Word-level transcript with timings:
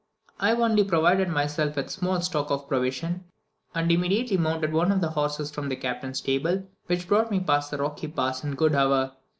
I 0.39 0.53
only 0.55 0.83
provided 0.83 1.29
myself 1.29 1.75
with 1.75 1.85
a 1.85 1.89
small 1.91 2.21
stock 2.21 2.49
of 2.49 2.67
provisions, 2.67 3.21
and 3.75 3.91
immediately 3.91 4.35
mounted 4.35 4.73
one 4.73 4.91
of 4.91 4.99
the 4.99 5.11
horses 5.11 5.51
from 5.51 5.69
the 5.69 5.75
captain's 5.75 6.17
stable, 6.17 6.63
which 6.87 7.07
brought 7.07 7.29
me 7.29 7.39
past 7.39 7.69
the 7.69 7.77
rocky 7.77 8.07
pass 8.07 8.43
in 8.43 8.53
a 8.53 8.55
good 8.55 8.73
hour. 8.73 9.11